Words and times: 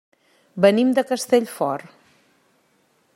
Venim 0.65 0.93
de 0.99 1.03
Castellfort. 1.11 1.93